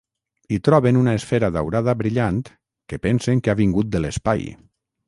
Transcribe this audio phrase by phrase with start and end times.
[0.53, 2.41] Hi troben una esfera daurada brillant
[2.89, 4.53] que pensen que ha vingut de l'espai.